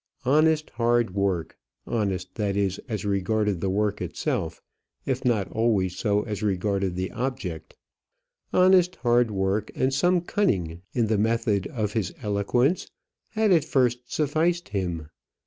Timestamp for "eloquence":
12.23-12.89